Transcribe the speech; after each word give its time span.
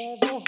Ever 0.00 0.47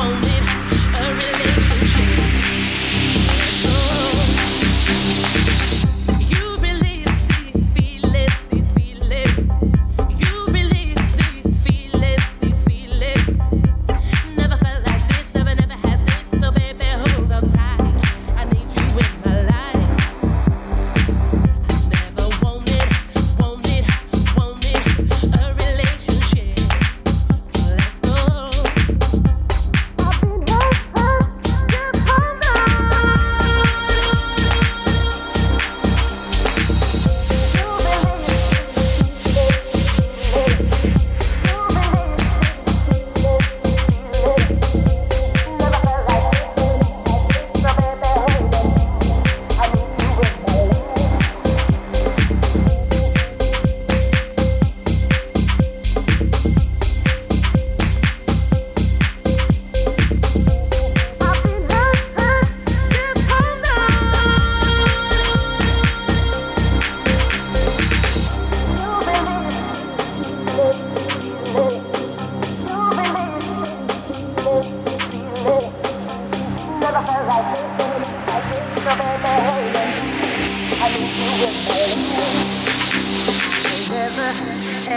won't 0.00 0.39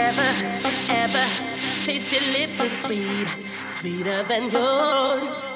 ever, 0.04 0.32
ever 0.90 1.26
tasted 1.86 2.22
lips 2.36 2.56
so 2.56 2.68
sweet, 2.68 3.26
sweeter 3.64 4.22
than 4.24 4.50
yours. 4.50 5.48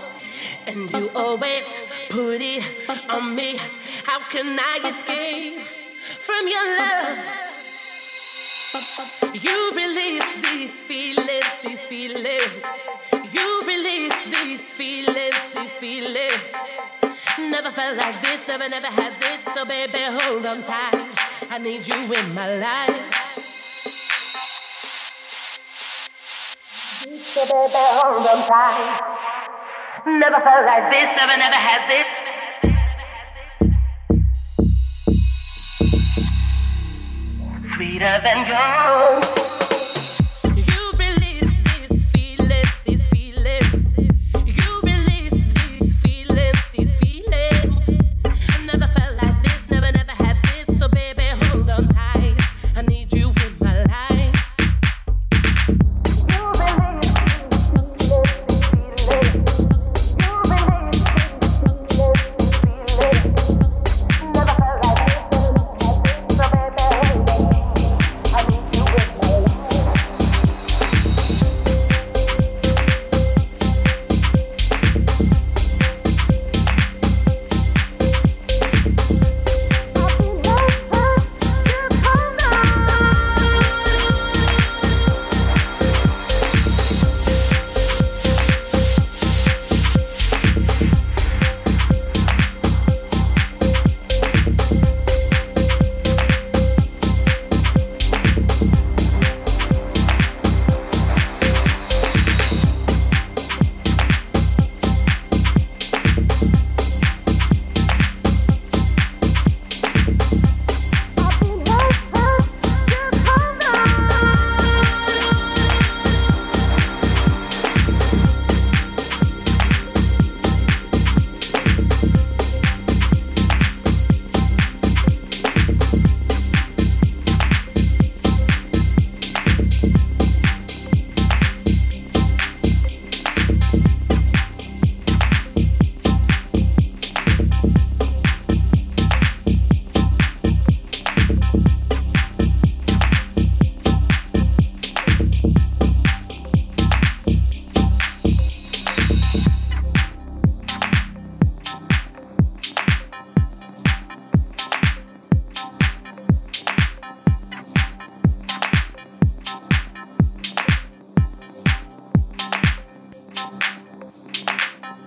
And 0.66 0.90
you 0.90 1.10
always 1.14 1.76
put 2.08 2.40
it 2.40 2.64
on 3.10 3.34
me. 3.34 3.58
How 4.04 4.20
can 4.32 4.58
I 4.58 4.88
escape 4.88 5.60
from 6.26 6.48
your 6.48 6.66
love? 6.80 7.18
You 9.44 9.58
release 9.82 10.30
these 10.40 10.74
feelings, 10.88 11.50
these 11.62 11.84
feelings. 11.92 12.54
You 13.30 13.62
release 13.66 14.18
these 14.36 14.64
feelings, 14.70 15.40
these 15.54 15.76
feelings. 15.76 16.42
Never 17.38 17.70
felt 17.70 17.98
like 17.98 18.18
this, 18.22 18.48
never, 18.48 18.68
never 18.68 18.86
had 18.86 19.12
this. 19.20 19.44
So, 19.44 19.66
baby, 19.66 20.04
hold 20.20 20.46
on 20.46 20.62
tight. 20.62 21.04
I 21.50 21.58
need 21.58 21.86
you 21.86 22.00
in 22.14 22.34
my 22.34 22.48
life. 22.56 23.57
Baby, 27.38 27.52
baby 27.52 27.78
on 27.78 28.48
tight. 28.48 29.00
Never 30.06 30.40
felt 30.42 30.66
like 30.66 30.90
this, 30.90 31.06
never, 31.16 31.36
never 31.36 31.54
had 31.54 31.86
this. 31.88 32.06
sweeter 37.76 38.20
than 38.24 38.48
gold. 38.48 39.37